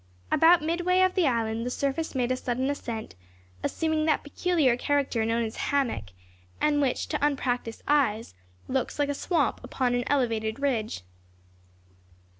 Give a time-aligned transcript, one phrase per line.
[0.31, 3.13] About midway of the island the surface made a sudden ascent,
[3.61, 6.05] assuming that peculiar character known as "hammock,"
[6.59, 8.33] and which, to unpractised eyes,
[8.67, 11.03] looks like a swamp upon an elevated ridge.